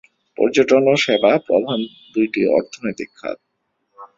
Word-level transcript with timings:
পর্যটন 0.37 0.83
ও 0.87 0.95
সেবা 0.97 1.31
প্রধান 1.47 1.79
দুইটি 2.15 2.41
অর্থনৈতিক 2.57 3.09
খাত। 3.15 3.37